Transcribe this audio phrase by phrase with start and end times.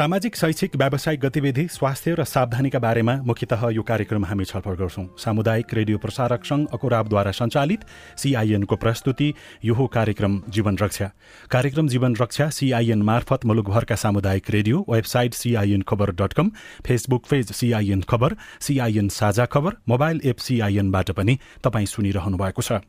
[0.00, 5.74] सामाजिक शैक्षिक व्यावसायिक गतिविधि स्वास्थ्य र सावधानीका बारेमा मुख्यतः यो कार्यक्रम हामी छलफल गर्छौं। सामुदायिक
[5.74, 7.84] रेडियो प्रसारक संघ अकुराबद्वारा सञ्चालित
[8.16, 9.28] सिआइएनको प्रस्तुति
[9.64, 11.10] यो हो कार्यक्रम जीवन रक्षा।
[11.52, 16.50] कार्यक्रम जीवन रक्षा सिआइएन मार्फत मुलुकभरका सामुदायिक रेडियो वेबसाइट सिआइएन खबर dot com
[16.86, 22.80] Facebook page CIN खबर सिआइएन साझा खबर मोबाइल एप सिआइएनबाट पनि तपाईँ सुनिरहनु भएको छ।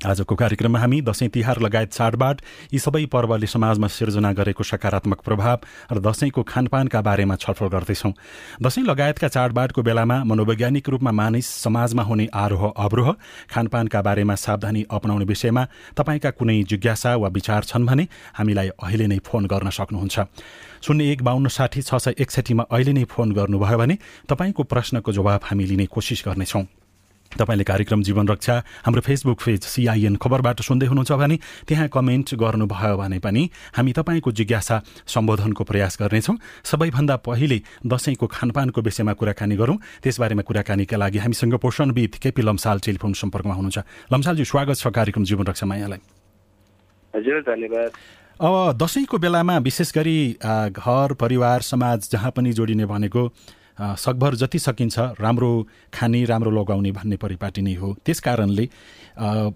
[0.00, 2.40] आजको कार्यक्रममा हामी दशैं तिहार लगायत चाडबाड
[2.72, 5.58] यी सबै पर्वले समाजमा सिर्जना गरेको सकारात्मक प्रभाव
[5.92, 8.12] र दशैंको खानपानका बारेमा छलफल गर्दैछौं।
[8.64, 13.12] दशैं लगायतका चाडबाडको बेलामा मनोवैज्ञानिक रूपमा मानिस समाजमा हुने आरोह अवरोह
[13.52, 18.08] खानपानका बारेमा सावधानी अपनाउने विषयमा तपाईँका कुनै जिज्ञासा वा विचार छन् भने
[18.40, 20.16] हामीलाई अहिले नै फोन गर्न सक्नुहुन्छ।
[20.80, 25.40] शून्य एक बाहन्न साठी छ सय एकसठीमा अहिले नै फोन गर्नुभयो भने तपाईँको प्रश्नको जवाब
[25.44, 26.79] हामी लिने कोसिस गर्नेछौं।
[27.30, 28.54] तपाईँले कार्यक्रम जीवन रक्षा
[28.86, 31.36] हाम्रो फेसबुक पेज सिआइएन खबरबाट सुन्दै हुनुहुन्छ भने
[31.68, 33.42] त्यहाँ कमेन्ट गर्नुभयो भने पनि
[33.76, 40.96] हामी तपाईँको जिज्ञासा सम्बोधनको प्रयास गर्नेछौँ। सबैभन्दा पहिले दसैँको खानपानको विषयमा कुराकानी गरौँ। त्यसबारेमा कुराकानीका
[40.96, 43.78] लागि हामीसँग पोषणविद केपी लम्साल टेलिफोन सम्पर्कमा हुनुहुन्छ।
[44.12, 46.02] लम्सालजी स्वागत छ कार्यक्रम जीवन रक्षामा यहाँलाई
[47.14, 47.90] हजुर धन्यवाद।
[48.40, 50.18] अब दसैँको बेलामा विशेष गरी
[50.72, 53.22] घर परिवार समाज जहाँ पनि जोडिने भनेको
[53.80, 55.50] सकभर जति सकिन्छ राम्रो
[55.94, 58.64] खाने राम्रो लगाउने भन्ने परिपाटी नै हो। त्यस कारणले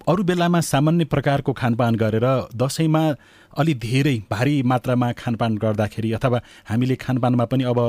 [0.08, 3.02] अरू बेलामा सामान्य प्रकारको खानपान गरेर दसैँमा
[3.58, 7.80] अलि धेरै भारी मात्रामा खानपान गर्दाखेरि अथवा हामीले खानपानमा पनि अब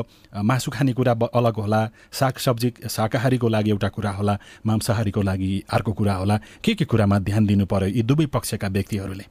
[0.43, 6.13] मासु खाने कुरा अलग होला सागसब्जी शाकाहारीको लागि एउटा कुरा होला मांसाहारीको लागि अर्को कुरा
[6.13, 9.25] होला के के कुरामा ध्यान दिनु पर्यो यी दुवै पक्षका व्यक्तिहरूले?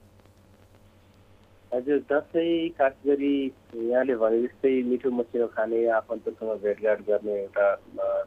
[1.75, 3.35] हजुर दसैँ खास गरी
[3.75, 7.67] यहाँले भने जस्तै मिठो मसिनो खाने आफन्तसँग भेटघाट गर्ने एउटा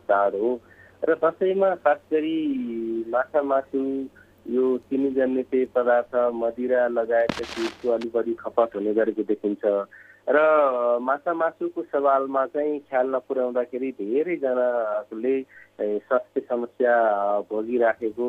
[0.03, 0.49] चाड हो।
[1.03, 2.37] र दसैँमा खास गरी
[3.07, 3.79] माछा मासु
[4.51, 9.63] यो चिनी पेय पदार्थ मदिरा लगायतका चिजको अलिक बढी खपत हुने गरेको देखिन्छ।
[10.27, 15.35] र माछा मासुको सवालमा चाहिँ ख्याल नपुर्याउँदाखेरि धेरैजनाले
[15.79, 16.95] स्वास्थ्य समस्या
[17.47, 18.27] भोगिराखेको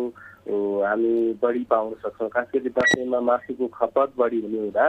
[0.87, 4.87] हामी बढी पाउन सक्छौँ। खास गरी दसैँमा मासुको खपत बढी हुने हुँदा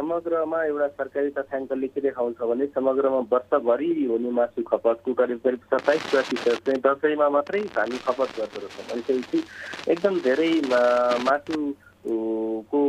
[0.00, 6.02] समग्रमा एउटा सरकारी तथ्याङ्कले के देखाउँछ भने समग्रमा वर्षभरि हुने मासु खपतको करिब करिब सत्ताइस
[6.10, 9.44] प्रतिशत चाहिँ दसैँमा मात्रै हामी खपत गर्दो रहेछौँ। भनेपछि
[9.92, 10.52] एकदम धेरै
[11.20, 11.54] मासु
[12.08, 12.80] को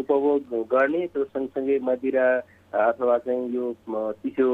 [0.00, 0.40] उपभोग
[0.72, 2.26] गर्ने त्यो सँगसँगै मदिरा
[2.72, 3.74] अथवा चाहिँ यो
[4.22, 4.46] चिसो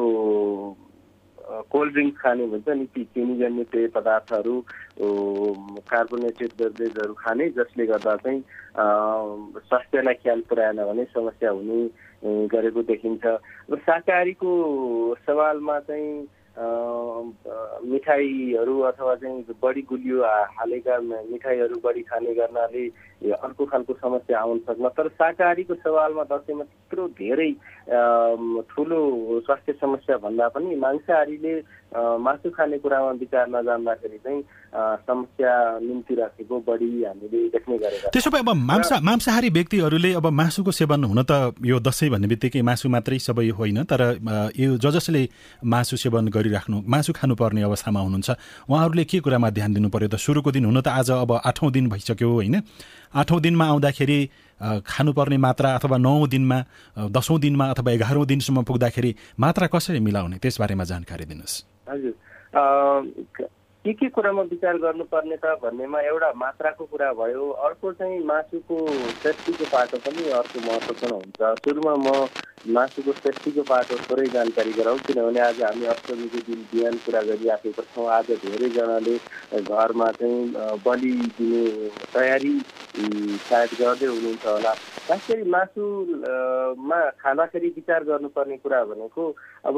[1.71, 4.54] कोल्ड ड्रिङ्क खाने भन्छ नि चिनीजन्य पेय पदार्थहरू
[4.99, 8.41] कार्बोनेटेड बेभरेजहरू खाने जसले गर्दा चाहिँ
[8.77, 13.25] स्वास्थ्यलाई ख्याल पुऱ्याएन भने समस्या हुने गरेको देखिन्छ।
[13.71, 14.50] र शाकाहारीको
[15.27, 20.22] सवालमा चाहिँ मिठाईहरू अथवा चाहिँ बढी गुलियो
[20.56, 22.88] हालेका मिठाईहरू बढी खाने गर्नाले
[23.32, 27.52] अर्को खालको समस्या आउन सक्न तर शाकाहारीको सवालमा दसैँमा त्यत्रो धेरै
[28.72, 31.60] ठुलो स्वास्थ्य समस्या भन्दा पनि मांसाहारीले
[31.96, 34.40] मासु खाने कुरामा विचार नजान्दाखेरि चाहिँ
[35.08, 40.70] समस्या निम्ति राखेको बढी हामीले देख्ने गरेका त्यसो भए अब मांसा मांसाहारी व्यक्तिहरूले अब मासुको
[40.70, 44.02] सेवन हुन त यो दसैँ भन्ने बित्तिकै मासु मात्रै सबै होइन तर
[44.56, 45.22] यो ज जसले
[45.64, 48.30] मासु सेवन गरिराख्नु मासु खानुपर्ने अवस्थामा हुनुहुन्छ
[48.68, 50.16] उहाँहरूले के कुरामा ध्यान दिनु पर्यो त?
[50.16, 52.60] सुरुको दिन हुन त आज अब आठौँ दिन भइसक्यो होइन।
[53.14, 54.18] आठौँ दिनमा आउँदाखेरि
[54.84, 56.58] खानुपर्ने मात्रा अथवा नौ दिनमा
[57.12, 60.36] दसौँ दिनमा अथवा एघारौँ दिनसम्म पुग्दाखेरि मात्रा कसरी मिलाउने?
[60.38, 62.14] त्यसबारेमा जानकारी दिनुहोस्। हजुर।
[63.84, 68.78] के के कुरामा विचार गर्नुपर्ने त भन्नेमा एउटा मात्राको कुरा भयो। अर्को चाहिँ मासुको
[69.22, 72.26] सेफ्टीको पाटो पनि अर्को महत्त्वपूर्ण हुन्छ। सुरुमा म
[72.66, 78.09] मासुको सेफ्टीको पाटो थोरै जानकारी गराउँ किनभने आज हामी अष्टमीको दिन बिहान कुरा गरिराखेका छौँ।
[78.10, 79.16] आज धेरैजनाले
[79.63, 81.65] घरमा चाहिँ बलि दिने
[82.10, 82.54] तयारी
[83.47, 84.72] सायद गर्दै हुनुहुन्छ होला।
[85.07, 89.24] खास गरी मासुमा खाँदाखेरि विचार गर्नुपर्ने कुरा भनेको
[89.71, 89.77] अब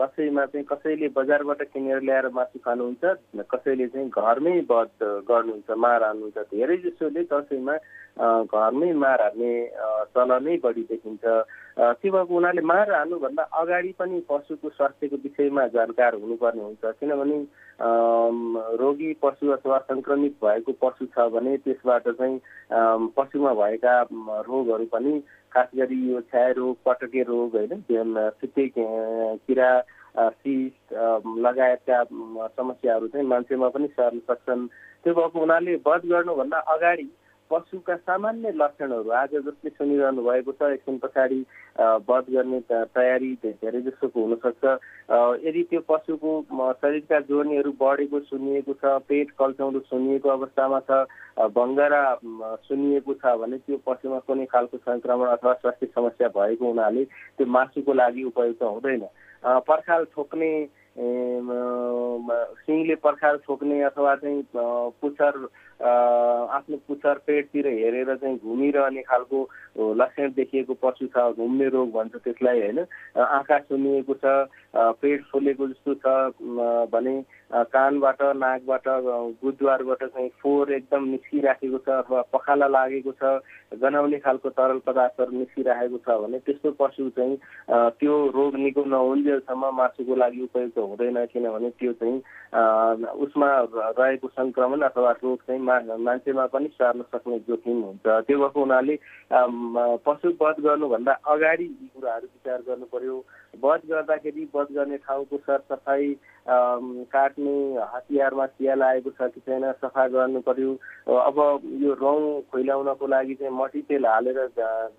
[0.00, 3.04] दसैँमा चाहिँ कसैले बजारबाट किनेर ल्याएर मासु खानुहुन्छ
[3.52, 4.96] कसैले चाहिँ घरमै बध
[5.28, 7.76] गर्नुहुन्छ मार हाल्नुहुन्छ। धेरै जसोले दसैँमा
[8.48, 9.52] घरमै मार हाल्ने
[10.16, 11.24] चलनै बढी देखिन्छ।
[11.78, 17.38] त्यो भएको हुनाले मार हाल्नुभन्दा अगाडि पनि पशुको स्वास्थ्यको विषयमा जानकार हुनुपर्ने हुन्छ। किनभने
[18.82, 22.40] रोगी पशु अथवा सङ्क्रमित भएको पशु छ भने त्यसबाट चाहिँ
[23.14, 25.12] पशुमा भएका रोगहरू पनि
[25.54, 29.70] खास गरी यो छाया रोग पटके रोग होइन फिटे किरा
[30.18, 30.74] सिस
[31.46, 32.02] लगायतका
[32.58, 34.66] समस्याहरू चाहिँ मान्छेमा पनि सर्न सक्छन्।
[35.04, 37.08] त्यो भएको हुनाले वध गर्नुभन्दा अगाडि
[37.50, 41.40] पशुका सामान्य लक्षणहरू आज जसले सुनिरहनु भएको छ एकछिन पछाडि
[42.08, 44.64] वध गर्ने तयारी धेरै जसोको हुनसक्छ।
[45.46, 46.32] यदि त्यो पशुको
[46.82, 50.90] शरीरका जोर्नीहरू बढेको सुनिएको छ पेट कल्चाउनु सुनिएको अवस्थामा छ
[51.56, 52.02] बङ्गरा
[52.68, 57.92] सुनिएको छ भने त्यो पशुमा कुनै खालको सङ्क्रमण अथवा स्वास्थ्य समस्या भएको हुनाले त्यो मासुको
[58.02, 59.08] लागि उपयुक्त हुँदैन।
[59.70, 60.50] पर्खाल ठोक्ने
[60.98, 64.42] सिङले पर्खाल ठोक्ने अथवा चाहिँ
[65.00, 65.34] पुच्छर
[65.80, 69.42] आफ्नो पुच्छर पेटतिर हेरेर चाहिँ घुमिरहने खालको
[69.94, 72.78] लक्षण देखिएको पशु छ घुम्ने रोग भन्छ त्यसलाई होइन?
[73.16, 74.48] आँखा सुनिएको छ
[74.98, 76.32] पेट फुलेको जस्तो छ
[76.90, 77.14] भने
[77.50, 78.88] कानबाट नाकबाट
[79.42, 83.38] गुद्वारबाट चाहिँ फोहोर एकदम निस्किराखेको छ अथवा पखाला लागेको छ
[83.78, 87.36] गनाउने खालको तरल पदार्थहरू निस्किराखेको छ भने त्यस्तो पशु चाहिँ
[87.98, 92.20] त्यो रोग निको नहुन्जेलसम्म मासुको लागि उपयुक्त हुँदैन किनभने त्यो चाहिँ
[93.18, 98.96] उसमा रहेको सङ्क्रमण अथवा रोग चाहिँ मान्छेमा पनि सार्न सक्ने जोखिम हुन्छ। त्यो भएको हुनाले
[100.06, 103.16] पशु वध गर्नुभन्दा अगाडि यी कुराहरू विचार गर्नु पर्यो
[103.62, 106.12] वध गर्दाखेरि वध गर्ने ठाउँको सरसफाइ
[107.12, 107.56] काट्ने
[107.94, 110.72] हतियारमा चिया लागेको छ कि छैन सफा गर्नु पर्यो
[111.20, 111.38] अब
[111.82, 114.46] यो रौँ खुइलाउनको लागि चाहिँ मटी तेल हालेर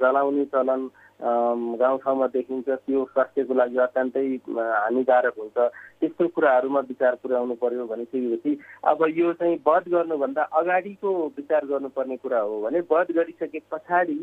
[0.02, 0.90] जलाउने चलन
[1.20, 4.26] गाउँठाउँमा देखिन्छ। त्यो स्वास्थ्यको लागि अत्यन्तै
[4.56, 5.58] हानिकारक हुन्छ।
[6.02, 12.40] त्यस्तो कुराहरूमा विचार पुर्याउनु पर्यो भनेपछि अब यो चाहिँ वध गर्नुभन्दा अगाडिको विचार गर्नुपर्ने कुरा
[12.40, 14.20] हो भने वध गरिसके पछाडि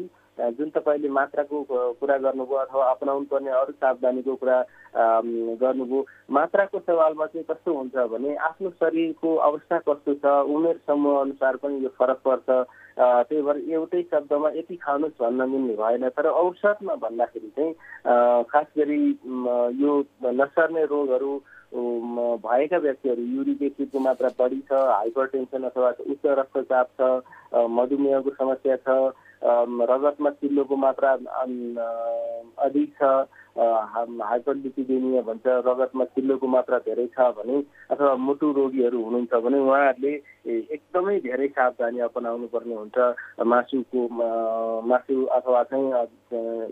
[0.56, 1.62] जुन तपाईँले मात्राको
[2.00, 4.58] कुरा गर्नुभयो अथवा अपनाउनु पर्ने अरू सावधानीको कुरा
[5.60, 11.56] गर्नुभयो मात्राको सवालमा चाहिँ कस्तो हुन्छ भने आफ्नो शरीरको अवस्था कस्तो छ उमेर समूह अनुसार
[11.56, 12.48] पनि यो फरक पर्छ।
[12.96, 19.02] त्यही भएर एउटै शब्दमा यति खानुहोस् भन्न मिल्ने भएन तर औषधमा भन्दाखेरि चाहिँ खास गरी
[19.82, 19.92] यो
[20.40, 21.32] नसर्ने रोगहरू
[21.76, 28.76] भएका व्यक्तिहरू युरिक एसिडको मात्रा बढी छ हाइपर टेन्सन अथवा उच्च रक्तचाप छ मधुमेहको समस्या
[28.76, 28.98] छ
[29.90, 31.12] रगतमा चिल्लोको मात्रा
[32.66, 33.10] अधिक छ
[33.58, 40.12] हाइपरलिपिडेमिया भन्छ रगतमा चिल्लोको मात्रा धेरै छ भने अथवा मुटु रोगीहरू हुनुहुन्छ भने उहाँहरूले
[40.72, 42.96] एकदमै धेरै सावधानी अपनाउनु पर्ने हुन्छ।
[43.44, 44.08] मासुको
[44.88, 45.88] मासु अथवा चाहिँ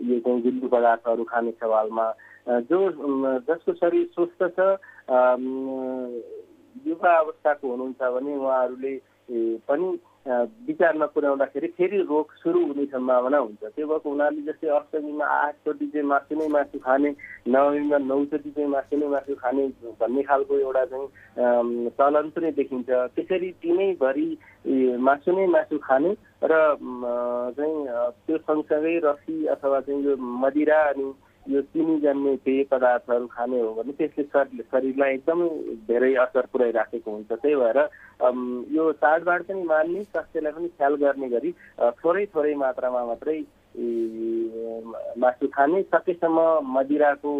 [0.09, 2.07] यो चाहिँ गुल्लु पदार्थहरू खाने सवालमा
[2.69, 2.79] जो
[3.49, 4.77] जसको शरीर स्वस्थ छ
[6.85, 8.93] युवा अवस्थाको हुनुहुन्छ भने उहाँहरूले
[9.67, 9.87] पनि
[10.67, 16.07] विचारमा पुर्याउँदाखेरि फेरि रोग सुरु हुने सम्भावना हुन्छ। त्यो भएको हुनाले जस्तै अष्टमीमा आठचोटि चाहिँ
[16.07, 17.09] मासु नै मासु खाने
[17.47, 19.63] नवमीमा नौचोटि चाहिँ मासु नै मासु खाने
[20.01, 21.07] भन्ने खालको एउटा चाहिँ
[21.97, 24.27] चलन पनि देखिन्छ। त्यसरी दिनैभरि
[24.97, 26.11] मासु नै मासु खाने
[26.41, 26.53] र
[27.57, 27.77] चाहिँ
[28.25, 31.05] त्यो सँगसँगै रसी अथवा चाहिँ यो मदिरा अनि
[31.49, 35.47] यो चिनी जन्ने पेय पदार्थहरू खाने हो भने त्यसले शरीर शरीरलाई एकदमै
[35.89, 37.79] धेरै असर पुऱ्याइराखेको हुन्छ। त्यही भएर
[38.75, 41.51] यो चाडबाड पनि मान्ने स्वास्थ्यलाई पनि ख्याल गर्ने गरी
[42.01, 43.39] थोरै थोरै मात्रामा मात्रै
[45.21, 46.39] मासु खाने सकेसम्म
[46.75, 47.31] मदिराको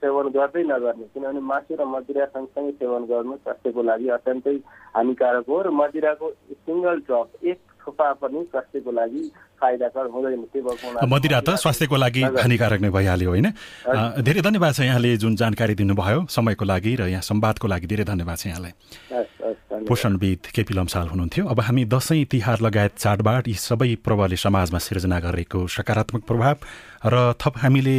[0.00, 4.56] सेवन गर्दै नगर्ने। किनभने मासु र मदिरा सँगसँगै सेवन गर्नु स्वास्थ्यको लागि अत्यन्तै
[4.96, 6.30] हानिकारक हो र मदिराको
[6.64, 9.22] सिङ्गल ड्रप एक थोपा पनि स्वास्थ्यको लागि
[9.62, 13.48] फाइदाकर हुँदैन त्यो मदिरा त स्वास्थ्यको लागि हानिकारक नै भइहाल्यो होइन?
[14.26, 18.36] धेरै धन्यवाद छ यहाँले जुन जानकारी दिनुभयो समयको लागि र यहाँ संवादको लागि। धेरै धन्यवाद
[18.36, 18.74] छ यहाँलाई।
[19.82, 25.18] पोषणविद केपी लम्साल हुनुहुन्थ्यो। अब हामी दसैँ तिहार लगायत चाडबाड यी सबै पर्वले समाजमा सिर्जना
[25.20, 26.56] गरेको सकारात्मक प्रभाव
[27.02, 27.96] र थप हामीले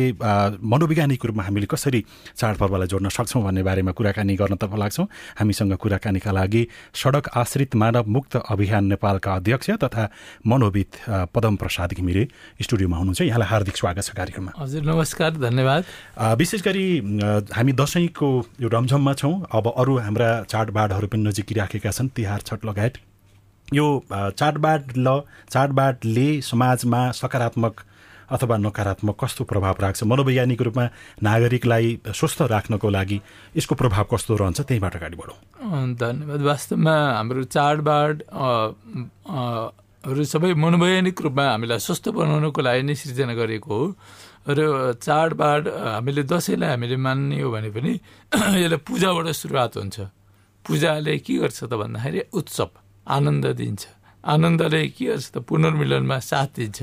[0.64, 2.02] मनोवैज्ञानिक रूपमा हामीले कसरी
[2.40, 5.08] चाडपर्वलाई जोड्न सक्छौँ भन्ने बारेमा कुराकानी गर्न तर्फ लाग्छौँ।
[5.40, 6.62] हामीसँग कुराकानीका लागि
[6.96, 10.04] सडक आश्रित मानव मुक्त अभियान नेपालका अध्यक्ष तथा
[10.48, 10.92] मनोविद
[11.36, 12.28] पदम प्रसाद घिमिरे
[12.62, 15.82] स्टुडियोमा हुनुहुन्छ। यहाँलाई हार्दिक स्वागत छ कार्यक्रममा। हजुर नमस्कार धन्यवाद।
[16.38, 16.86] विशेष गरी
[17.52, 18.30] हामी दसैँको
[18.62, 22.94] यो रमझममा छौँ। अब अरू हाम्रा चाडबाडहरू पनि नजिकिराखेका छन्। तिहार छठ लगायत।
[23.74, 25.08] यो चाडबाड ल
[25.50, 27.76] चाडबाडले समाजमा सकारात्मक
[28.34, 30.04] अथवा नकारात्मक कस्तो प्रभाव राख्छ?
[30.04, 30.86] मनोवैज्ञानिक रूपमा
[31.22, 33.20] नागरिकलाई स्वस्थ राख्नको लागि
[33.56, 34.62] यसको प्रभाव कस्तो रहन्छ?
[34.62, 35.38] त्यहीँबाट अगाडि बढौँ।
[35.94, 38.24] धन्यवाद। वास्तवमा हाम्रो चाडबाड
[40.04, 43.86] हरू सबै मनोवैज्ञानिक रूपमा हामीलाई स्वस्थ बनाउनको लागि नै सिर्जना गरेको हो।
[44.52, 44.60] र
[45.00, 45.64] चाडबाड
[45.96, 47.92] हामीले दसैँलाई हामीले मान्ने हो भने पनि
[48.64, 49.98] यसलाई पूजाबाट सुरुवात हुन्छ।
[50.66, 52.70] पूजाले के गर्छ त भन्दाखेरि उत्सव
[53.16, 53.84] आनन्द दिन्छ।
[54.24, 56.80] आनन्दले के गर्छ त पुनर्मिलनमा साथ दिन्छ।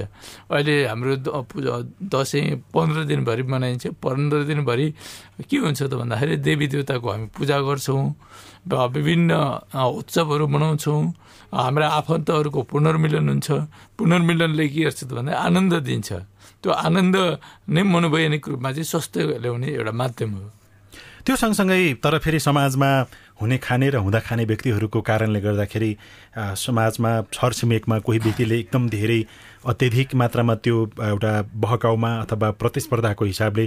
[0.49, 4.87] अहिले हाम्रो पूजा दसैँ पन्ध्र दिनभरि मनाइन्छ। पन्ध्र दिनभरि
[5.45, 8.05] के हुन्छ त भन्दाखेरि देवी देवताको हामी पूजा गर्छौँ।
[8.97, 9.31] विभिन्न
[9.77, 11.05] उत्सवहरू मनाउँछौँ।
[11.53, 13.49] हाम्रा आफन्तहरूको पुनर्मिलन हुन्छ
[13.99, 16.11] पुनर्मिलनले के गर्छ त भन्दा आनन्द दिन्छ।
[16.63, 17.17] त्यो आनन्द
[17.69, 20.45] नै मनोवैज्ञानिक रूपमा चाहिँ स्वस्थ ल्याउने एउटा माध्यम हो।
[21.27, 22.91] त्यो सँगसँगै तर फेरि समाजमा
[23.41, 25.91] हुने खाने र हुँदा खाने व्यक्तिहरूको कारणले गर्दाखेरि
[26.37, 29.21] समाजमा छरछिमेकमा कोही व्यक्तिले एकदम धेरै
[29.61, 33.65] अत्यधिक मात्रामा त्यो एउटा बहकाउमा अथवा प्रतिस्पर्धाको हिसाबले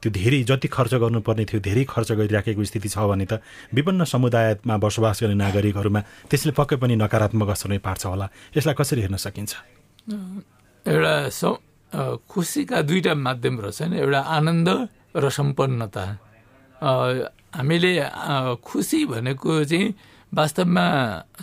[0.00, 3.44] त्यो धेरै जति खर्च गर्नुपर्ने थियो धेरै खर्च गरिराखेको स्थिति छ भने त
[3.76, 6.00] विभिन्न समुदायमा बसोबास गर्ने नागरिकहरूमा
[6.30, 9.52] त्यसले पक्कै पनि नकारात्मक असर नै पार्छ होला। यसलाई कसरी हेर्न सकिन्छ?
[10.88, 11.14] एउटा
[12.24, 14.68] खुसीका दुईवटा माध्यम रहेछन् एउटा आनन्द
[15.20, 16.04] र सम्पन्नता।
[16.80, 17.92] हामीले
[18.64, 19.94] खुसी भनेको चाहिँ
[20.32, 20.86] वास्तवमा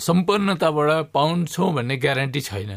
[0.01, 2.71] सम्पन्नताबाट पाउँछौँ भन्ने ग्यारेन्टी छैन।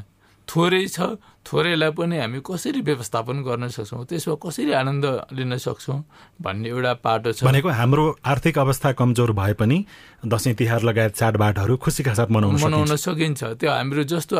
[0.50, 0.98] थोरै छ
[1.46, 5.06] थोरैलाई पनि हामी कसरी व्यवस्थापन गर्न सक्छौँ त्यसमा कसरी आनन्द
[5.38, 5.98] लिन सक्छौँ
[6.42, 9.78] भन्ने एउटा पाटो छ। भनेको हाम्रो आर्थिक अवस्था कमजोर भए पनि
[10.26, 14.36] दसैँ तिहार लगायत चाडबाडहरू खुसीका साथ मनाउन मनाउन सकिन्छ। त्यो हाम्रो जस्तो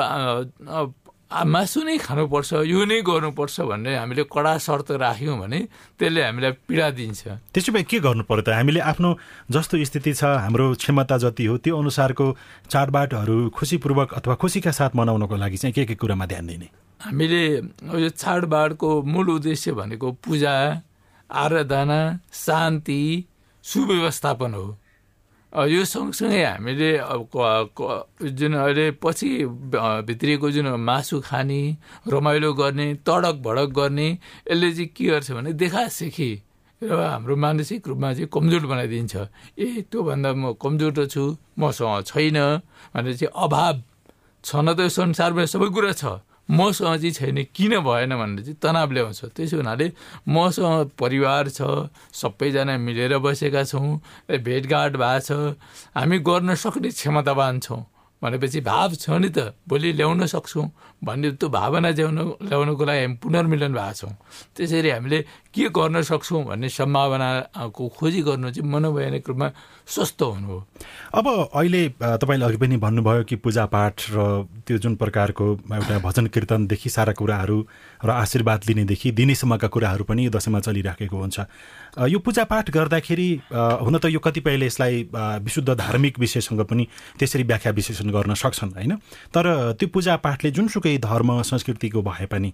[1.30, 5.58] मासु नै खानुपर्छ यो नै गर्नुपर्छ भन्ने हामीले कडा शर्त राख्यौँ भने
[5.94, 7.22] त्यसले हामीलाई पीडा दिन्छ।
[7.54, 8.50] त्यसो भए के गर्नु पर्यो त?
[8.50, 9.10] हामीले आफ्नो
[9.46, 12.26] जस्तो स्थिति छ हाम्रो क्षमता जति हो त्यो अनुसारको
[12.66, 16.68] चाडबाडहरू खुसीपूर्वक अथवा खुसीका साथ मनाउनको लागि चाहिँ के के कुरामा ध्यान दिने?
[17.00, 17.42] हामीले
[18.02, 20.82] यो चाडबाडको मूल उद्देश्य भनेको पूजा
[21.30, 22.00] आराधना
[22.34, 23.00] शान्ति
[23.64, 24.66] सुव्यवस्थापन हो।
[25.50, 26.90] यो सँगसँगै हामीले
[28.38, 29.30] जुन अहिले पछि
[30.06, 31.62] भित्रिएको जुन मासु खाने
[32.06, 34.08] रमाइलो गर्ने तडक भडक गर्ने
[34.46, 36.30] यसले चाहिँ के गर्छ भने देखासेखी
[36.82, 39.14] र हाम्रो मानसिक रूपमा चाहिँ कमजोर बनाइदिन्छ।
[39.58, 42.38] ए त्योभन्दा म कमजोर त छु मसँग छैन
[42.94, 43.74] भनेर चाहिँ अभाव
[44.44, 46.04] छन त संसारमा सबै कुरा छ।
[46.50, 49.92] मसँग चाहिँ छैन किन भएन भनेर चाहिँ तनाव ल्याउँछ त्यसो हुनाले
[50.28, 51.62] मसँग परिवार छ
[52.12, 54.00] सबैजना मिलेर बसेका छौँ
[54.40, 55.56] भेटघाट भएको छ
[55.96, 57.82] हामी गर्न सक्ने क्षमतावान छौँ
[58.22, 60.66] भनेपछि भाव छ नि त भोलि ल्याउन सक्छौँ।
[61.00, 64.12] भन्ने त्यो भावना ल्याउन ल्याउनको लागि हामी पुनर्मिलन भएको छौँ।
[64.56, 65.18] त्यसरी हामीले
[65.50, 69.48] के गर्न सक्छौँ भन्ने सम्भावनाको खोजी गर्नु चाहिँ मनोवैज्ञानिक रूपमा
[69.88, 70.58] स्वस्थ हुनु हो।
[71.18, 71.26] अब
[71.56, 77.12] अहिले तपाईँले अघि पनि भन्नुभयो कि पूजापाठ र त्यो जुन प्रकारको एउटा भजन कीर्तनदेखि सारा
[77.16, 77.58] कुराहरू
[78.04, 81.38] र आशीर्वाद लिनेदेखि दिनेसम्मका कुराहरू पनि दसैँमा चलिराखेको हुन्छ।
[82.06, 84.94] यो पूजापाठ गर्दाखेरि हुन त यो कतिपयले यसलाई
[85.42, 86.86] विशुद्ध धार्मिक विषयसँग पनि
[87.18, 88.92] त्यसरी व्याख्या विश्लेषण गर्न सक्छन् होइन?
[89.34, 92.52] तर त्यो पूजापाठले जुनसुकै धर्म संस्कृतिको भए पनि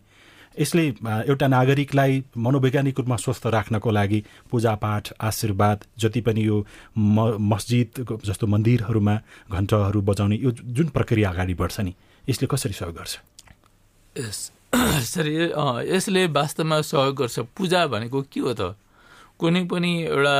[0.60, 6.64] यसले एउटा नागरिकलाई मनोवैज्ञानिक रूपमा स्वस्थ राख्नको लागि पूजापाठ आशीर्वाद जति पनि यो
[6.98, 9.16] म मस्जिद जस्तो मन्दिरहरूमा
[9.50, 11.94] घन्टहरू बजाउने यो जुन प्रक्रिया अगाडि बढ्छ नि
[12.28, 13.18] यसले कसरी सहयोग गर्छ?
[15.12, 15.34] सरी
[15.94, 18.76] यसले वास्तवमा सहयोग गर्छ। पूजा भनेको के हो त?
[19.38, 20.36] कुनै पनि एउटा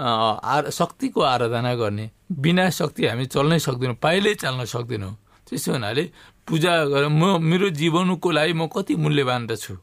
[0.00, 5.16] आ शक्तिको आराधना गर्ने बिना शक्ति हामी चल्नै सक्दैनौँ पाइलै चाल्न सक्दैनौँ।
[5.50, 6.04] त्यसो हुनाले
[6.46, 9.74] पूजा गरेर म मेरो जीवनको लागि म कति मूल्यवान त छु।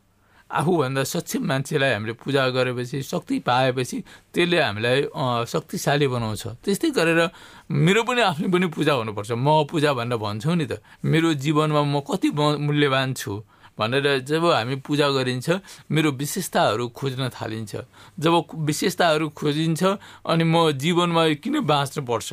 [0.47, 3.97] आफूभन्दा सक्षम मान्छेलाई हामीले पूजा गरेपछि शक्ति पाएपछि
[4.31, 4.99] त्यसले हामीलाई
[5.43, 7.19] शक्तिशाली बनाउँछ। त्यस्तै गरेर
[7.67, 11.99] मेरो पनि आफ्नो पनि पूजा हुनुपर्छ। म पूजा भनेर भन्छौँ नि त मेरो जीवनमा म
[11.99, 12.31] कति
[12.63, 13.43] मूल्यवान छु
[13.75, 15.47] भनेर जब हामी पूजा गरिन्छ
[15.91, 17.73] मेरो विशेषताहरू खोज्न थालिन्छ।
[18.15, 19.83] जब विशेषताहरू खोजिन्छ
[20.23, 22.29] अनि म जीवनमा किन बाँच्नु पर्छ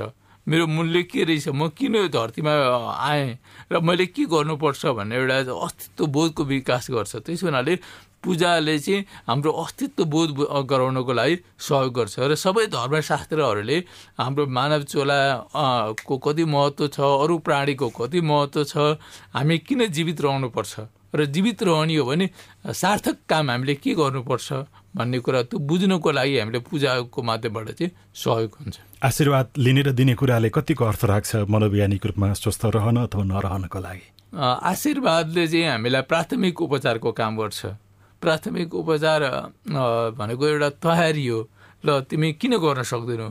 [0.48, 1.48] मेरो मूल्य के रहेछ?
[1.48, 2.52] म किन यो धरतीमा
[3.00, 3.38] आएँ?
[3.72, 7.74] र मैले के गर्नुपर्छ भन्ने एउटा अस्तित्व बोधको विकास गर्छ। त्यसो हुनाले
[8.20, 10.28] पूजाले चाहिँ हाम्रो अस्तित्व बोध
[10.68, 13.78] गराउनको लागि सहयोग गर्छ। र सबै धर्मशास्त्रहरूले
[14.20, 15.18] हाम्रो मानव चोला
[16.04, 19.00] को कति महत्त्व छ अरू प्राणीको कति महत्त्व छ
[19.32, 20.74] हामी किन जीवित रहनुपर्छ?
[21.14, 22.28] र जीवित रहने हो भने
[22.68, 24.48] सार्थक काम हामीले के गर्नुपर्छ?
[24.94, 30.14] भन्ने कुरा त्यो बुझ्नुको लागि हामीले पूजाको माध्यमबाट चाहिँ सहयोग हुन्छ। आशीर्वाद लिने र दिने
[30.14, 32.32] कुराले कतिको अर्थ राख्छ मनोवैज्ञानिक रूपमा?
[32.38, 34.06] स्वस्थ रहन अथवा नरहनको लागि?
[34.38, 37.60] आशीर्वादले चाहिँ हामीलाई प्राथमिक उपचारको काम गर्छ।
[38.22, 39.20] प्राथमिक उपचार
[40.14, 41.40] भनेको एउटा तयारी हो।
[41.84, 43.28] ल तिमी किन गर्न सक्दैनौ?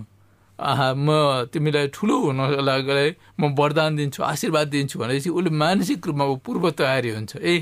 [0.54, 1.10] आहा म
[1.50, 3.08] तिमीलाई ठुलो हुनको लागि
[3.40, 7.56] म वरदान दिन्छु आशीर्वाद दिन्छु भनेपछि उसले मानसिक रूपमा पूर्व तयारी हुन्छ। ए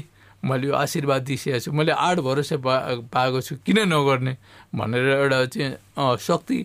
[0.44, 2.74] मैले यो आशीर्वाद दिइसकेको छु। मैले आठ भरोसा पा
[3.14, 4.34] पाएको छु। किन नगर्ने?
[4.74, 6.60] भनेर एउटा चाहिँ शक्ति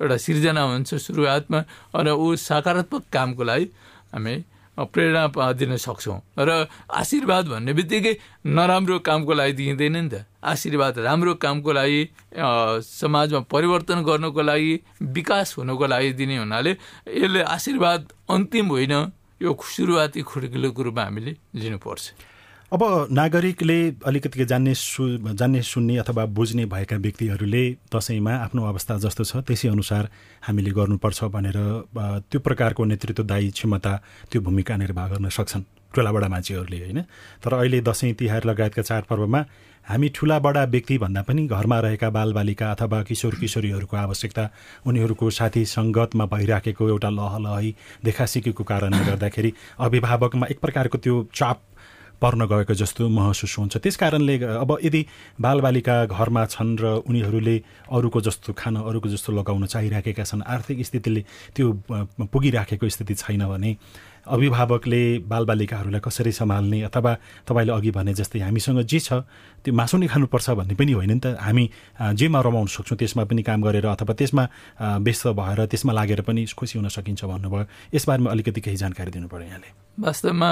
[0.00, 1.60] एउटा सिर्जना हुन्छ सुरुवातमा।
[1.96, 3.66] अनि ऊ सकारात्मक कामको लागि
[4.12, 4.34] हामी
[4.72, 8.14] प्रेरणा दिन सक्छौँ। र आशीर्वाद भन्ने बित्तिकै
[8.46, 12.00] नराम्रो कामको लागि दिइँदैन नि त। आशीर्वाद राम्रो कामको लागि
[12.34, 14.72] समाजमा परिवर्तन गर्नको लागि
[15.12, 16.72] विकास हुनको लागि दिने हुनाले
[17.04, 18.00] यसले आशीर्वाद
[18.32, 18.94] अन्तिम होइन।
[19.42, 22.04] यो सुरुवाती खुड्किलोको रूपमा हामीले लिनुपर्छ।
[22.72, 23.76] अब नागरिकले
[24.06, 27.64] अलिकति जान्ने सु जान्ने सुन्ने अथवा बुझ्ने भएका व्यक्तिहरूले
[27.94, 30.08] दसैँमा आफ्नो अवस्था जस्तो छ त्यसै अनुसार
[30.42, 31.58] हामीले गर्नुपर्छ भनेर
[32.32, 33.92] त्यो प्रकारको नेतृत्वदायी क्षमता
[34.32, 37.00] त्यो भूमिका निर्वाह गर्न सक्छन् ठुलाबडा मान्छेहरूले होइन?
[37.44, 39.40] तर अहिले दसैँ तिहार लगायतका चाडपर्वमा
[39.86, 44.44] हामी ठुला बडा व्यक्ति भन्दा पनि घरमा रहेका बालबालिका अथवा किशोर किशोरीहरूको आवश्यकता
[44.86, 47.74] उनीहरूको साथी सङ्गतमा भइराखेको एउटा लहलही
[48.04, 51.60] देखासिकेको कारणले गर्दाखेरि अभिभावकमा एक प्रकारको त्यो चाप
[52.22, 55.02] पर्न गएको जस्तो महसुस हुन्छ। त्यस कारणले अब यदि
[55.42, 57.56] बालबालिका घरमा छन् र उनीहरूले
[57.90, 61.22] अरूको जस्तो खान अरूको जस्तो लगाउन चाहिराखेका छन् आर्थिक स्थितिले
[61.54, 61.66] त्यो
[62.30, 63.70] पुगिराखेको स्थिति छैन भने
[64.22, 67.12] अभिभावकले बालबालिकाहरूलाई कसरी सम्हाल्ने अथवा
[67.42, 69.26] तपाईँले अघि भने जस्तै हामीसँग जे छ
[69.66, 71.64] त्यो मासु नै खानुपर्छ भन्ने पनि होइन नि त। हामी
[72.14, 74.44] जेमा रमाउन सक्छौँ त्यसमा पनि काम गरेर अथवा त्यसमा
[75.02, 79.46] व्यस्त भएर त्यसमा लागेर पनि खुसी हुन सकिन्छ भन्नुभयो। यसबारेमा अलिकति केही जानकारी दिनु पऱ्यो
[79.50, 80.50] यहाँले। वास्तवमा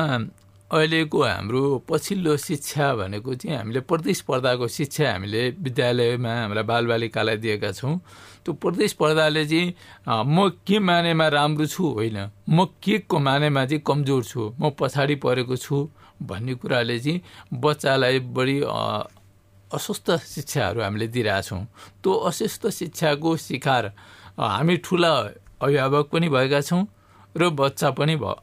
[0.71, 7.99] अहिलेको हाम्रो पछिल्लो शिक्षा भनेको चाहिँ हामीले प्रतिस्पर्धाको शिक्षा हामीले विद्यालयमा हाम्रा बालबालिकालाई दिएका छौँ।
[8.47, 9.75] त्यो प्रतिस्पर्धाले चाहिँ
[10.07, 15.15] म के मानेमा राम्रो छु होइन म के को मानेमा चाहिँ कमजोर छु म पछाडि
[15.19, 15.77] परेको छु
[16.23, 18.57] भन्ने कुराले चाहिँ बच्चालाई बढी
[19.75, 21.63] अस्वस्थ शिक्षाहरू हामीले दिइरहेछौँ
[22.03, 23.93] त्यो अस्वस्थ शिक्षाको शिकार
[24.39, 25.13] हामी ठुला
[25.63, 26.87] अभिभावक पनि भएका छौँ
[27.35, 28.35] र बच्चा पनि भ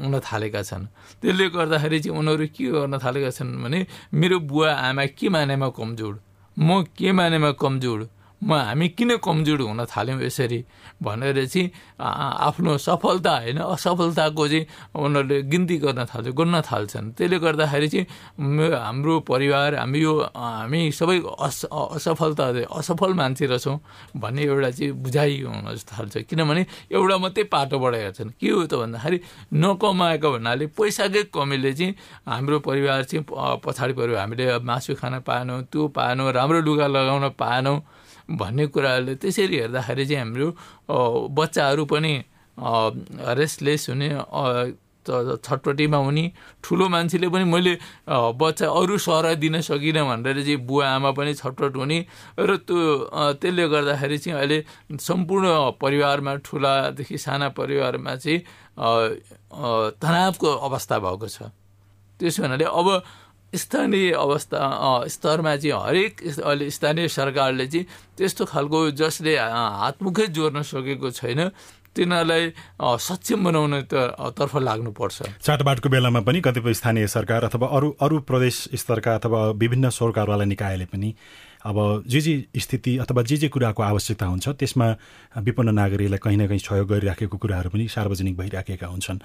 [0.00, 0.84] हुन थालेका छन्।
[1.20, 6.14] त्यसले गर्दाखेरि चाहिँ उनीहरू के गर्न थालेका छन् भने मेरो बुवा आमा के मानेमा कमजोर?
[6.58, 8.00] म के मानेमा कमजोर?
[8.42, 10.64] म हामी किन कमजोर हुन थाल्यौँ यसरी
[11.00, 17.88] भनेर चाहिँ आफ्नो सफलता होइन असफलताको चाहिँ उनीहरूले गिन्ती गर्न थाल्छ गर्न थाल्छन् त्यसले गर्दाखेरि
[17.88, 18.06] चाहिँ
[18.76, 23.78] हाम्रो परिवार हामी यो हामी सबै अस असफलता असफल मान्छे रहेछौँ
[24.16, 29.18] भन्ने एउटा चाहिँ बुझाइ हुन थाल्छ किनभने एउटा मात्रै पाटोबाट हेर्छन् के हो त भन्दाखेरि
[29.54, 31.94] नकमाएको भन्नाले पैसाकै कमीले चाहिँ
[32.26, 33.24] हाम्रो परिवार चाहिँ
[33.62, 37.78] पछाडि पऱ्यो हामीले मासु खान पाएनौँ त्यो पाएनौँ राम्रो लुगा लगाउन पाएनौँ
[38.30, 40.48] भन्ने कुराहरूले त्यसरी हेर्दाखेरि चाहिँ हाम्रो
[41.30, 42.12] बच्चाहरू पनि
[43.40, 44.08] रेस्टलेस हुने
[45.02, 46.24] छटपट्टिमा हुने
[46.62, 47.74] ठुलो मान्छेले पनि मैले
[48.38, 51.98] बच्चा अरू सर दिन सकिनँ भनेर चाहिँ बुवा आमा पनि छटपट हुने
[52.38, 53.10] र त्यो
[53.42, 54.58] त्यसले गर्दाखेरि चाहिँ अहिले
[55.02, 55.46] सम्पूर्ण
[55.82, 58.38] परिवारमा ठुलादेखि साना परिवारमा चाहिँ
[59.98, 61.50] तनावको अवस्था भएको छ।
[62.20, 62.88] त्यसो हुनाले अब
[63.54, 64.60] स्थानीय अवस्था
[65.08, 67.86] स्तरमा चाहिँ हरेक अहिले स्थानीय सरकारले चाहिँ
[68.18, 71.48] त्यस्तो खालको जसले हातमुखै जोड्न सकेको छैन
[71.92, 72.44] तिनीहरूलाई
[72.80, 79.14] सक्षम बनाउन तर्फ लाग्नुपर्छ। चाडबाडको बेलामा पनि कतिपय स्थानीय सरकार अथवा अरू अरू प्रदेश स्तरका
[79.14, 81.14] अथवा विभिन्न सरकारवाला निकायले पनि
[81.64, 84.86] अब जे जे स्थिति अथवा जे जे कुराको आवश्यकता हुन्छ त्यसमा
[85.38, 89.18] विपन्न नागरिकलाई कहीँ न कहीँ सहयोग गरिराखेको कुराहरू पनि सार्वजनिक भइराखेका हुन्छन्।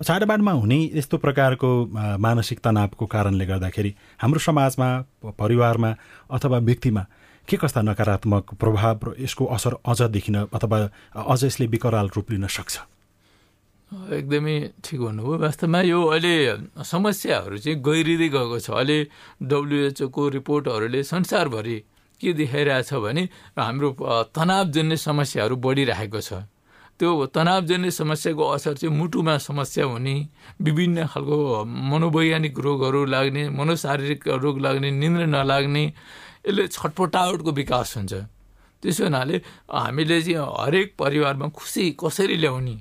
[0.00, 1.70] चाडबाडमा हुने यस्तो प्रकारको
[2.18, 4.88] मानसिक तनावको कारणले गर्दाखेरि हाम्रो समाजमा
[5.38, 5.94] परिवारमा
[6.30, 7.06] अथवा व्यक्तिमा
[7.48, 10.78] के कस्ता नकारात्मक प्रभाव र यसको असर अझ देखिन अथवा
[11.12, 12.78] अझ यसले विकराल रूप लिन सक्छ?
[13.92, 16.32] एकदमै ठिक भन्नुभयो। वास्तवमा यो अहिले
[16.80, 18.98] समस्याहरू चाहिँ गहिरिँदै गएको छ। अहिले
[19.44, 21.76] डब्लुएचओको रिपोर्टहरूले संसारभरि
[22.20, 23.22] के देखाइरहेछ भने
[23.58, 23.88] हाम्रो
[24.32, 26.48] तनावजन्य समस्याहरू बढिरहेको छ।
[26.96, 30.16] त्यो तनावजन्य समस्याको असर चाहिँ मुटुमा समस्या हुने
[30.62, 35.84] विभिन्न खालको मनोवैज्ञानिक रोगहरू लाग्ने मनोशारीरिक रोग लाग्ने निन्द्र नलाग्ने
[36.48, 38.12] यसले छटपटावटको विकास हुन्छ।
[38.82, 39.36] त्यसो हुनाले
[39.68, 42.76] हामीले चाहिँ हरेक परिवारमा खुसी कसरी ल्याउने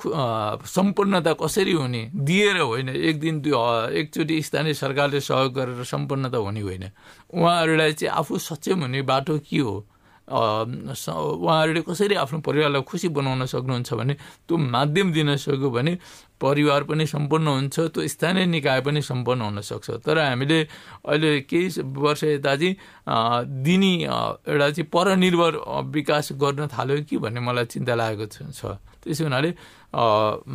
[0.00, 2.10] सम्पन्नता कसरी हुने?
[2.14, 6.84] दिएर होइन। एक दिन एकचोटि स्थानीय सरकारले सहयोग गरेर सम्पन्नता हुने होइन।
[7.30, 9.86] उहाँहरूलाई चाहिँ आफू सक्षम हुने बाटो के हो?
[10.28, 14.14] उहाँहरूले कसरी आफ्नो परिवारलाई खुसी बनाउन सक्नुहुन्छ भने
[14.48, 15.98] त्यो माध्यम दिन सक्यो भने
[16.40, 20.60] परिवार पनि सम्पन्न हुन्छ त्यो स्थानीय निकाय पनि सम्पन्न हुनसक्छ तर हामीले
[21.04, 22.74] अहिले केही वर्ष यता चाहिँ
[23.62, 25.52] दिने एउटा चाहिँ परनिर्भर
[25.90, 29.50] विकास गर्न थाल्यो कि भन्ने मलाई चिन्ता लागेको छ। त्यसो हुनाले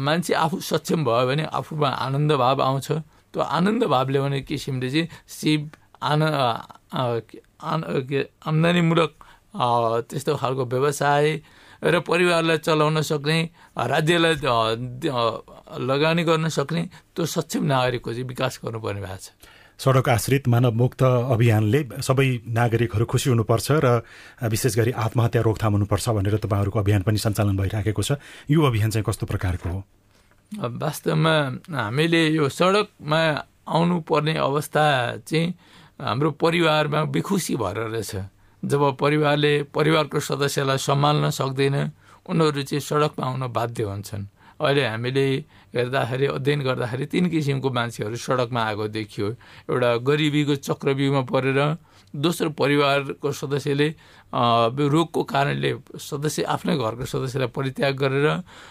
[0.06, 2.88] मान्छे आफू सक्षम भयो भने आफूमा आनन्द भाव आउँछ।
[3.34, 5.62] त्यो आनन्द भाव ल्याउने किसिमले चाहिँ सिप
[6.02, 6.22] आन
[8.48, 9.12] आम्दानीमूलक
[10.10, 11.26] त्यस्तो खालको व्यवसाय
[11.84, 13.38] र परिवारलाई चलाउन सक्ने
[13.78, 14.36] राज्यलाई
[15.84, 16.84] लगानी गर्न सक्ने
[17.16, 19.28] त्यो सक्षम नागरिकको चाहिँ विकास गर्नुपर्ने भएको छ।
[19.80, 23.88] सडक आश्रित मानव मुक्त अभियानले सबै नागरिकहरू खुसी हुनुपर्छ र
[24.50, 28.18] विशेष गरी आत्महत्या रोकथाम हुनुपर्छ भनेर तपाईँहरूको अभियान पनि सञ्चालन भइराखेको छ।
[28.50, 29.80] यो अभियान चाहिँ कस्तो प्रकारको हो?
[30.82, 31.36] वास्तवमा
[31.70, 33.22] हामीले यो सडकमा
[33.70, 34.86] आउनुपर्ने अवस्था
[35.30, 35.54] चाहिँ
[36.02, 38.12] हाम्रो परिवारमा बेखुसी भएर रहेछ।
[38.64, 41.78] जब परिवारले परिवारको सदस्यलाई सम्हाल्न सक्दैन
[42.26, 44.26] उनीहरू चाहिँ सडकमा आउन बाध्य हुन्छन्।
[44.58, 45.26] अहिले हामीले
[45.76, 49.28] हेर्दाखेरि अध्ययन गर्दाखेरि तिन किसिमको मान्छेहरू सडकमा आएको देखियो।
[49.70, 51.60] एउटा गरिबीको चक्रव्यूहमा परेर
[52.14, 53.88] दोस्रो परिवारको सदस्यले
[54.32, 58.28] रोगको कारणले सदस्य आफ्नै घरको सदस्यलाई परित्याग गरेर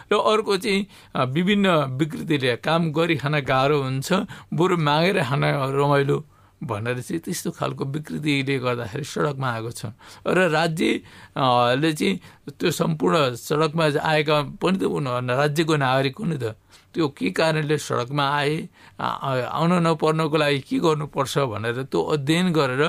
[0.08, 1.66] र अर्को चाहिँ विभिन्न
[2.00, 4.08] विकृतिले काम गरिखान गाह्रो हुन्छ
[4.56, 5.44] बरु मागेर खान
[5.76, 6.18] रमाइलो
[6.64, 9.92] भनेर चाहिँ त्यस्तो खालको विकृतिले गर्दाखेरि सडकमा आएको छ।
[10.26, 12.20] र राज्यले चाहिँ
[12.56, 16.56] त्यो सम्पूर्ण सडकमा आएका पनि त उनीहरू राज्यको नागरिक हो त।
[16.96, 18.56] त्यो के कारणले सडकमा आए
[18.96, 22.82] आउन नपर्नको लागि के गर्नुपर्छ भनेर त्यो अध्ययन गरेर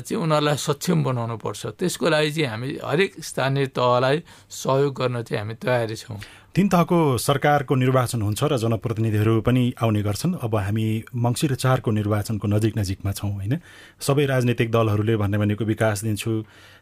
[0.00, 4.16] चाहिँ उनीहरूलाई सक्षम बनाउनु पर्छ त्यसको लागि चाहिँ हामी हरेक स्थानीय तहलाई
[4.48, 6.16] सहयोग गर्न चाहिँ हामी तयारी छौँ।
[6.58, 12.46] तिन तहको सरकारको निर्वाचन हुन्छ र जनप्रतिनिधिहरू पनि आउने गर्छन्। अब हामी मङ्सिर चारको निर्वाचनको
[12.50, 13.54] नजिक नजिकमा छौँ होइन?
[14.02, 16.32] सबै राजनीतिक दलहरूले भन्ने भनेको विकास दिन्छु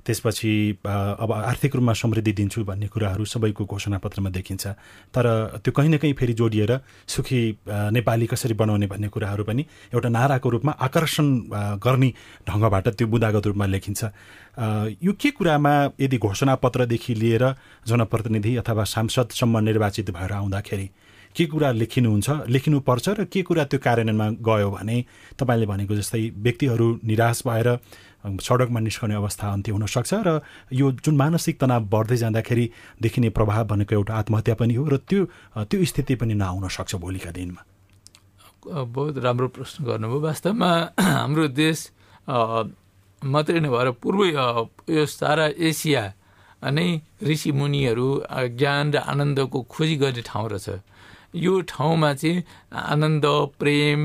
[0.00, 0.52] त्यसपछि
[1.20, 4.64] अब आर्थिक रूपमा समृद्धि दिन्छु भन्ने कुराहरू सबैको घोषणापत्रमा देखिन्छ।
[5.12, 6.72] तर त्यो कहीँ न कहीँ फेरि जोडिएर
[7.04, 9.62] सुखी नेपाली कसरी बनाउने भन्ने कुराहरू पनि
[9.92, 11.26] एउटा नाराको रूपमा आकर्षण
[11.84, 12.10] गर्ने
[12.48, 14.00] ढङ्गबाट त्यो बुदागत रूपमा लेखिन्छ।
[15.04, 17.44] यो के कुरामा यदि घोषणापत्रदेखि लिएर
[17.84, 20.88] जनप्रतिनिधि अथवा सांसदसम्म निर्वाचित भएर आउँदाखेरि
[21.36, 24.96] के कुरा लेखिनुहुन्छ लेखिनुपर्छ र के कुरा त्यो कार्यान्वयनमा गयो भने
[25.38, 27.68] तपाईँले भनेको जस्तै व्यक्तिहरू निराश भएर
[28.40, 30.40] सडकमा निस्कने अवस्था अन्त्य हुनसक्छ र
[30.72, 32.70] यो जुन मानसिक तनाव बढ्दै जाँदाखेरि
[33.02, 35.24] देखिने प्रभाव भनेको एउटा आत्महत्या पनि हो र त्यो
[35.64, 37.62] त्यो स्थिति पनि नआउन सक्छ भोलिका दिनमा।
[38.66, 41.78] बहुत राम्रो प्रश्न गर्नुभयो। वास्तवमा हाम्रो देश
[43.22, 44.24] मात्रै नभएर पूर्व
[44.90, 46.02] यो सारा एसिया
[46.62, 46.88] नै
[47.22, 48.08] ऋषि मुनिहरू
[48.58, 50.68] ज्ञान र आनन्दको खोजी गर्ने ठाउँ रहेछ।
[51.36, 52.42] यो ठाउँमा चाहिँ
[52.72, 53.26] आनन्द
[53.60, 54.00] प्रेम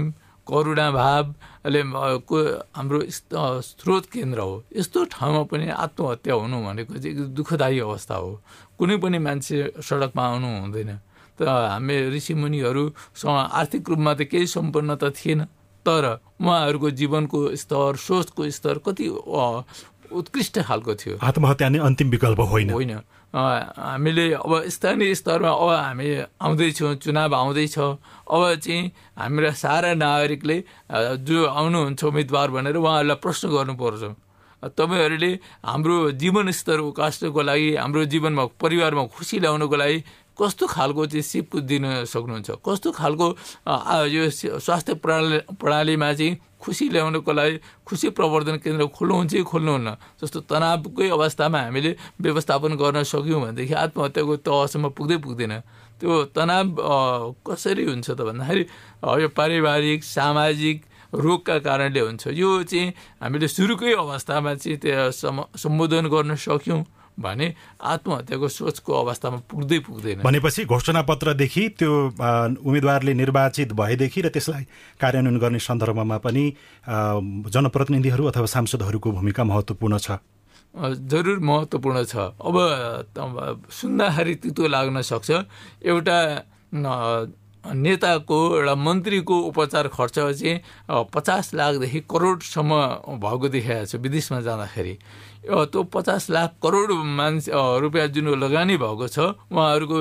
[0.47, 1.81] करुणा भावले
[2.75, 8.31] हाम्रो स्रोत केन्द्र हो। यस्तो ठाउँमा पनि आत्महत्या हुनु भनेको चाहिँ दुःखदायी अवस्था हो।
[8.77, 10.91] कुनै पनि मान्छे सडकमा आउनु हुँदैन।
[11.39, 15.41] त हामी ऋषिमुनिहरूसँग आर्थिक रूपमा त केही सम्पन्न त थिएन।
[15.85, 16.05] तर
[16.41, 19.07] उहाँहरूको जीवनको स्तर सोचको स्तर कति
[20.11, 22.91] उत्कृष्ट खालको थियो। आत्महत्या नै अन्तिम विकल्प होइन। होइन।
[23.33, 26.07] हामीले अब स्थानीय स्तरमा अब हामी
[26.41, 30.57] आउँदैछौँ चुनाव आउँदैछ। अब चाहिँ हाम्रा सारा नागरिकले
[31.23, 34.03] जो आउनुहुन्छ उम्मेदवार भनेर उहाँहरूलाई प्रश्न गर्नुपर्छ।
[34.61, 35.31] तपाईँहरूले
[35.65, 39.97] हाम्रो जीवनस्तर उकास्नको लागि हाम्रो जीवनमा परिवारमा खुसी ल्याउनको लागि
[40.39, 42.49] कस्तो खालको चाहिँ सिप दिन सक्नुहुन्छ?
[42.65, 43.27] कस्तो खालको
[44.15, 49.89] यो स्वास्थ्य प्रणाली प्रणालीमा चाहिँ खुसी ल्याउनको लागि खुसी प्रवर्धन केन्द्र खोल्नुहुन्छ कि खोल्नुहुन्न
[50.21, 51.91] जस्तो तनावकै अवस्थामा हामीले
[52.21, 55.53] व्यवस्थापन गर्न सक्यौँ भनेदेखि आत्महत्याको तहसम्म पुग्दै पुग्दैन।
[55.99, 56.67] त्यो तनाव
[57.45, 58.63] कसरी हुन्छ त भन्दाखेरि
[59.21, 60.77] यो पारिवारिक सामाजिक
[61.13, 65.11] रोगका कारणले हुन्छ। यो चाहिँ हामीले सुरुकै अवस्थामा चाहिँ त्यो
[65.57, 66.81] सम्बोधन गर्न सक्यौँ।
[67.21, 67.47] भने
[67.79, 71.91] आत्महत्याको सोचको अवस्थामा पुग्दै पुग्दैन। भनेपछि घोषणापत्रदेखि त्यो
[72.59, 74.63] उम्मेदवारले निर्वाचित भएदेखि र त्यसलाई
[74.99, 76.43] कार्यान्वयन गर्ने सन्दर्भमा पनि
[77.53, 80.19] जनप्रतिनिधिहरू अथवा सांसदहरूको भूमिका महत्त्वपूर्ण छ।
[80.71, 82.55] जरुर महत्त्वपूर्ण छ। अब
[83.67, 85.29] सुन्दाखेरि तितो लाग्न सक्छ
[85.83, 86.17] एउटा
[87.61, 90.55] नेताको एउटा मन्त्रीको उपचार खर्च चाहिँ
[91.13, 92.71] पचास लाखदेखि करोडसम्म
[93.21, 94.93] भएको देखाएको छ विदेशमा जाँदाखेरि।
[95.43, 99.97] त्यो पचास लाख करोड मान्छे रुपियाँ जुन लगानी भएको छ उहाँहरूको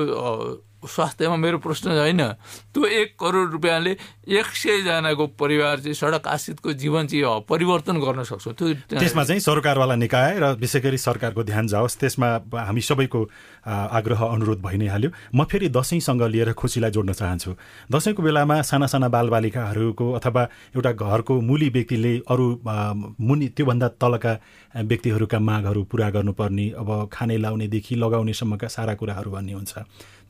[0.85, 2.21] स्वास्थ्यमा मेरो प्रश्न होइन
[2.73, 3.91] त्यो एक करोड रुपियाँले
[4.27, 9.95] एक सयजनाको परिवार चाहिँ सडक आश्रितको जीवन चाहिँ परिवर्तन गर्न सक्छौँ। त्यो त्यसमा चाहिँ सरकारवाला
[9.95, 13.21] निकाय र विशेष गरी सरकारको ध्यान जाओस्। त्यसमा हामी सबैको
[13.67, 17.51] आग्रह अनुरोध भइ नै हाल्यो। म फेरि दसैँसँग लिएर खुसीलाई जोड्न चाहन्छु।
[17.91, 20.43] दसैँको बेलामा साना साना बालबालिकाहरूको अथवा
[20.75, 22.45] एउटा घरको मुली व्यक्तिले अरू
[23.21, 24.33] मुनि त्योभन्दा तलका
[24.75, 29.73] व्यक्तिहरूका मागहरू पुरा गर्नुपर्ने अब खाने लाउनेदेखि लगाउनेसम्मका सारा कुराहरू भन्ने हुन्छ।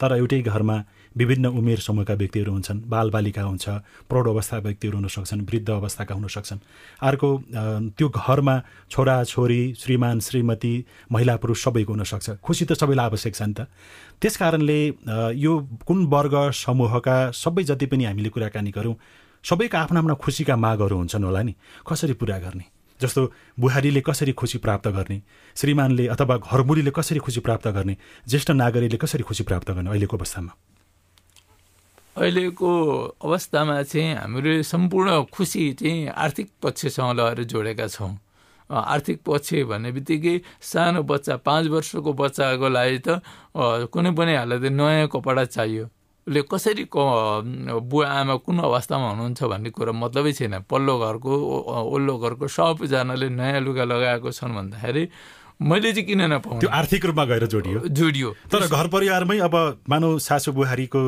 [0.02, 0.78] तर एउटै घरमा
[1.16, 3.66] विभिन्न उमेर समूहका व्यक्तिहरू हुन्छन् बालबालिका हुन्छ
[4.10, 6.60] प्रौढ अवस्था व्यक्तिहरू हुनसक्छन् वृद्ध अवस्थाका हुनसक्छन्
[7.10, 7.30] अर्को
[7.98, 8.56] त्यो घरमा
[8.92, 10.74] छोरा छोरी श्रीमान श्रीमती
[11.12, 13.68] महिला पुरुष सबैको हुनसक्छ खुसी त सबैलाई आवश्यक छ नि त।
[14.22, 14.80] त्यस कारणले
[15.38, 15.54] यो
[15.88, 16.36] कुन वर्ग
[16.66, 18.96] समूहका सबै जति पनि हामीले कुराकानी गरौँ
[19.44, 22.66] सबैका आफ्ना आफ्ना खुसीका मागहरू हुन्छन् होला नि। कसरी पुरा गर्ने?
[23.02, 23.22] जस्तो
[23.60, 25.22] बुहारीले कसरी खुसी प्राप्त गर्ने
[25.56, 30.52] श्रीमानले अथवा घरमुरीले कसरी खुसी प्राप्त गर्ने ज्येष्ठ नागरिकले कसरी खुसी प्राप्त गर्ने अहिलेको अवस्थामा?
[32.16, 32.72] अहिलेको
[33.24, 38.18] अवस्थामा चाहिँ हामीले सम्पूर्ण खुसी चाहिँ आर्थिक पक्षसँग लगाएर जोडेका छौँ।
[38.70, 43.20] आर्थिक पक्ष भन्ने बित्तिकै सानो बच्चा पाँच वर्षको बच्चाको लागि त
[43.92, 45.86] कुनै पनि हालत नयाँ कपडा चाहियो।
[46.28, 51.32] उसले कसरी बुवा आमा कुन अवस्थामा हुनुहुन्छ भन्ने कुरा मतलबै छैन। पल्लो घरको
[51.96, 55.04] ओल्लो घरको सबजनाले नयाँ लुगा लगाएको छन् भन्दाखेरि
[55.62, 59.56] मैले चाहिँ किन नपाउँ त्यो आर्थिक रूपमा गएर जोडियो। जोडियो। तर घर परिवारमै अब
[59.90, 61.02] मानव सासु बुहारीको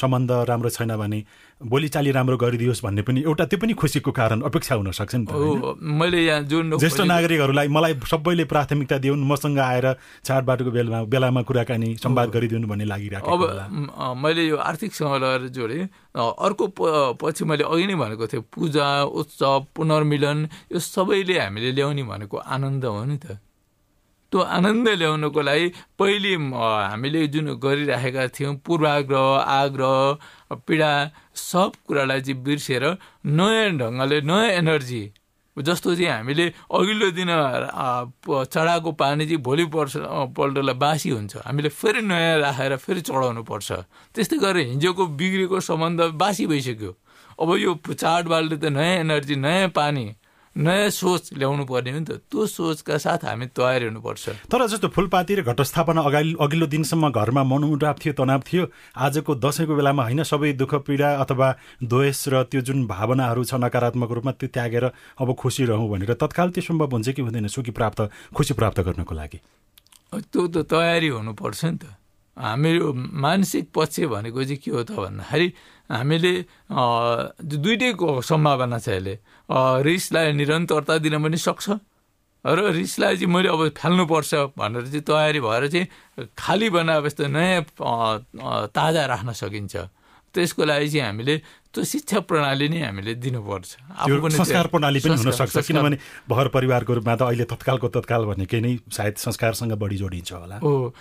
[0.00, 1.24] सम्बन्ध राम्रो छैन भने
[1.60, 5.76] बोलीचाली राम्रो गरिदियोस् भन्ने पनि एउटा त्यो पनि खुसीको कारण अपेक्षा हुन सक्छ नि त
[5.78, 9.86] मैले यहाँ जुन ज्येष्ठ नागरिकहरूलाई मलाई सबैले प्राथमिकता दिउन् मसँग आएर
[10.24, 16.64] चाडबाडको बेलामा बेलामा कुराकानी सम्वाद गरिदिउन् भन्ने लागिरहेको अब मैले यो आर्थिकसँग लगेर जोडेँ। अर्को
[17.20, 18.86] पछि मैले अघि नै भनेको थिएँ पूजा
[19.20, 20.38] उत्सव पुनर्मिलन
[20.72, 23.38] यो सबैले हामीले ल्याउने भनेको आनन्द हो नि त।
[24.32, 25.66] त्यो आनन्द ल्याउनको लागि
[26.00, 29.28] पहिले हामीले जुन गरिराखेका थियौँ पूर्वाग्रह
[29.60, 30.92] आग्रह पीडा
[31.36, 32.84] सब कुरालाई चाहिँ बिर्सेर
[33.28, 35.02] नयाँ ढङ्गले नयाँ एनर्जी
[35.56, 37.30] जस्तो चाहिँ हामीले अघिल्लो दिन
[38.24, 39.92] चढाएको पानी चाहिँ भोलि पर्छ
[40.32, 43.68] पल्टलाई बासी हुन्छ। हामीले फेरि नयाँ राखेर फेरि चढाउनु पर्छ
[44.16, 46.92] त्यस्तै गरेर हिजोको बिग्रेको सम्बन्ध बासी भइसक्यो।
[47.36, 50.04] अब यो चाडबाडले त नयाँ एनर्जी नयाँ पानी
[50.52, 54.88] नयाँ सोच ल्याउनु पर्ने हो नि त। त्यो सोचका साथ हामी तयार हुनुपर्छ। तर जस्तो
[54.92, 60.22] फुलपाती र घटस्थापना अगाडि अघिल्लो दिनसम्म घरमा मनमुटाव थियो तनाव थियो आजको दसैँको बेलामा होइन
[60.28, 61.48] सबै दुःख पीडा अथवा
[61.80, 64.84] द्वेष र त्यो जुन भावनाहरू छ नकारात्मक रूपमा त्यो त्यागेर
[65.16, 68.00] अब खुसी रहँ भनेर तत्काल त्यो सम्भव हुन्छ कि हुँदैन सुखी प्राप्त
[68.36, 69.38] खुसी प्राप्त गर्नको लागि?
[70.12, 71.84] त्यो त तयारी हुनुपर्छ नि त।
[72.36, 75.48] हाम्रो मानसिक पक्ष भनेको चाहिँ के हो त भन्दाखेरि
[75.92, 76.32] हामीले
[77.44, 79.14] दुइटैको सम्भावना छ यसले
[79.84, 81.68] रिसलाई निरन्तरता दिन पनि सक्छ
[82.44, 85.86] र रिसलाई चाहिँ मैले अब फाल्नुपर्छ भनेर चाहिँ तयारी भएर चाहिँ
[86.38, 87.62] खाली बनाए जस्तो नयाँ
[88.74, 89.76] ताजा राख्न सकिन्छ।
[90.34, 91.34] त्यसको लागि चाहिँ हामीले
[91.72, 93.70] त्यो शिक्षा प्रणाली नै हामीले दिनुपर्छ।
[94.36, 95.96] संस्कार प्रणाली पनि हुनसक्छ किनभने
[96.28, 100.92] भर परिवारको रूपमा त अहिले तत्कालको तत्काल भनेकै नै सायद संस्कारसँग बढी जोडिन्छ होला। हो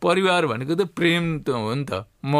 [0.00, 2.34] परिवार भनेको त प्रेम त हो नि त। म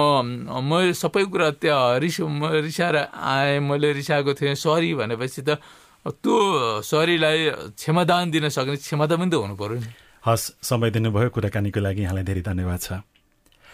[0.49, 5.61] म सबै कुरा त्यहाँ रिस म रिसाएर आएँ मैले रिसाएको थिएँ सरी भनेपछि त
[6.09, 6.37] त्यो
[6.85, 9.89] सरीलाई क्षमादान दिन सक्ने क्षमता पनि त हुनु पऱ्यो नि।
[10.25, 13.05] हस् समय दिनुभयो कुराकानीको लागि यहाँलाई धेरै धन्यवाद छ।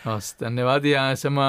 [0.00, 1.40] हस् धन्यवाद। यहाँसम्म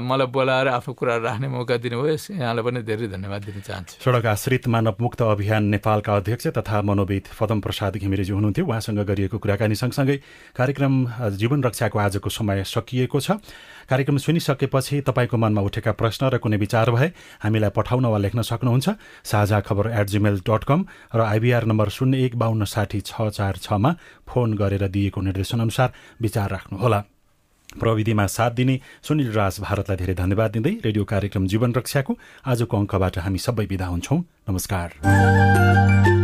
[0.00, 4.68] मलाई बोलाएर आफ्नो कुराहरू राख्ने मौका दिनुभयो। यहाँलाई पनि धेरै धन्यवाद दिन चाहन्छु। सडक आश्रित
[4.72, 10.16] मानव मुक्त अभियान नेपालका अध्यक्ष तथा मनोविद पदम प्रसाद घिमिरेजी हुनुहुन्थ्यो। उहाँसँग गरिएको कुराकानी सँगसँगै
[10.56, 10.94] कार्यक्रम
[11.36, 13.36] जीवन रक्षाको आजको समय सकिएको छ।
[13.84, 17.12] कार्यक्रम सुनिसकेपछि तपाईँको मनमा उठेका प्रश्न र कुनै विचार भए
[17.44, 18.96] हामीलाई पठाउन वा लेख्न सक्नुहुन्छ।
[19.28, 20.80] साझा खबर एट जिमेल डट कम
[21.12, 23.90] र आइबिआर नम्बर शून्य एक बाहन्न साठी छ चार छमा
[24.24, 27.02] फोन गरेर दिएको निर्देशनअनुसार विचार राख्नुहोला।
[27.78, 33.18] प्रविधिमा साथ दिने सुनिल राज भारतलाई धेरै धन्यवाद दिँदै रेडियो कार्यक्रम जीवन रक्षाको आजको अङ्कबाट
[33.18, 34.18] हामी सबै विदा हुन्छौँ।
[34.50, 36.19] नमस्कार।